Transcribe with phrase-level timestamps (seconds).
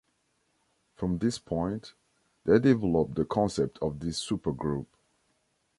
[0.95, 1.93] From this point,
[2.45, 4.87] they developed the concept of this supergroup.